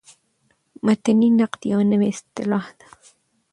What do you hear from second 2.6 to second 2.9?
ده.